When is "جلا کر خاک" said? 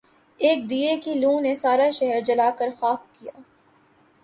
2.27-3.01